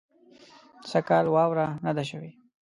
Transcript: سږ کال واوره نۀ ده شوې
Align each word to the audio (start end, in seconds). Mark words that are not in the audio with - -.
سږ 0.89 1.03
کال 1.09 1.25
واوره 1.35 1.67
نۀ 1.83 1.91
ده 1.97 2.03
شوې 2.09 2.31